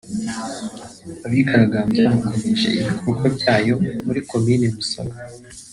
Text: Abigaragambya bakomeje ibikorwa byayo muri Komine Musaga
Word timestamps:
Abigaragambya 1.25 2.01
bakomeje 2.13 2.69
ibikorwa 2.79 3.25
byayo 3.37 3.75
muri 4.05 4.19
Komine 4.29 4.65
Musaga 4.75 5.17